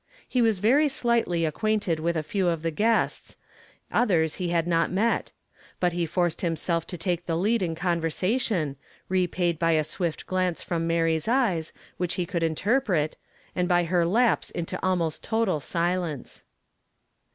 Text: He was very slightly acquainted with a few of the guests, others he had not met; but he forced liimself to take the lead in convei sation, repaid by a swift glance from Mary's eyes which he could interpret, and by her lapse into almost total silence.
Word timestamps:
He 0.27 0.41
was 0.41 0.57
very 0.57 0.87
slightly 0.89 1.45
acquainted 1.45 1.99
with 1.99 2.17
a 2.17 2.23
few 2.23 2.47
of 2.47 2.63
the 2.63 2.71
guests, 2.71 3.37
others 3.91 4.37
he 4.41 4.49
had 4.49 4.65
not 4.65 4.91
met; 4.91 5.31
but 5.79 5.93
he 5.93 6.07
forced 6.07 6.39
liimself 6.39 6.85
to 6.87 6.97
take 6.97 7.27
the 7.27 7.37
lead 7.37 7.61
in 7.61 7.75
convei 7.75 8.05
sation, 8.05 8.77
repaid 9.09 9.59
by 9.59 9.73
a 9.73 9.83
swift 9.83 10.25
glance 10.25 10.63
from 10.63 10.87
Mary's 10.87 11.27
eyes 11.27 11.71
which 11.97 12.15
he 12.15 12.25
could 12.25 12.41
interpret, 12.41 13.15
and 13.55 13.67
by 13.69 13.83
her 13.83 14.03
lapse 14.03 14.49
into 14.49 14.83
almost 14.83 15.23
total 15.23 15.59
silence. 15.59 16.45